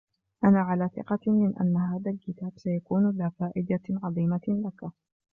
[0.43, 4.91] أنا على ثقة من أن هذا الكتاب سيكون ذا فائدة عظيمة لك.